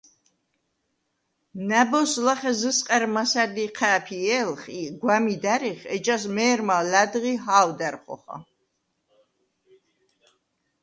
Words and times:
ნა̈ბოზს 1.67 2.13
ლახე 2.25 2.51
ზჷსყა̈რ 2.59 3.03
მასა̈რდ 3.13 3.55
იჴა̄̈ფიე̄ლხ 3.65 4.61
ი 4.79 4.81
გვა̈მიდ 5.01 5.43
ა̈რიხ, 5.53 5.81
ეჯას 5.95 6.23
მე̄რმა 6.35 6.77
ლა̈დღი 6.91 7.33
ჰა̄ვდა̈რ 7.43 7.95
ხოხა. 8.03 8.37